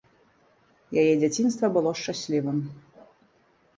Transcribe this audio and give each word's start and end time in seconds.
Яе 1.01 1.11
дзяцінства 1.21 1.65
было 1.75 1.89
шчаслівым. 2.03 2.57